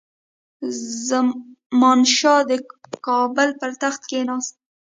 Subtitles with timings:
[1.07, 2.51] زمانشاه د
[3.07, 4.53] کابل پر تخت کښېناست.